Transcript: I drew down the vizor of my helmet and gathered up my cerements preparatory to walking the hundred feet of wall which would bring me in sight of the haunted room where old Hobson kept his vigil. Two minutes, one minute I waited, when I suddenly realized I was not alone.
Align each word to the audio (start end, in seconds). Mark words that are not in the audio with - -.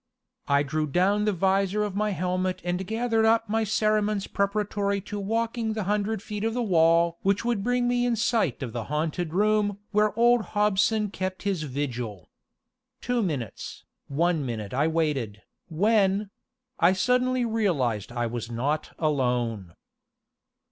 I 0.47 0.63
drew 0.63 0.87
down 0.87 1.25
the 1.25 1.31
vizor 1.31 1.83
of 1.83 1.95
my 1.95 2.09
helmet 2.09 2.59
and 2.63 2.87
gathered 2.87 3.23
up 3.23 3.47
my 3.47 3.63
cerements 3.63 4.25
preparatory 4.25 4.99
to 5.01 5.19
walking 5.19 5.73
the 5.73 5.83
hundred 5.83 6.23
feet 6.23 6.43
of 6.43 6.55
wall 6.55 7.19
which 7.21 7.45
would 7.45 7.63
bring 7.63 7.87
me 7.87 8.07
in 8.07 8.15
sight 8.15 8.63
of 8.63 8.73
the 8.73 8.85
haunted 8.85 9.31
room 9.31 9.77
where 9.91 10.17
old 10.17 10.41
Hobson 10.57 11.11
kept 11.11 11.43
his 11.43 11.61
vigil. 11.61 12.31
Two 12.99 13.21
minutes, 13.21 13.85
one 14.07 14.43
minute 14.43 14.73
I 14.73 14.87
waited, 14.87 15.43
when 15.69 16.31
I 16.79 16.93
suddenly 16.93 17.45
realized 17.45 18.11
I 18.11 18.25
was 18.25 18.49
not 18.49 18.95
alone. 18.97 19.75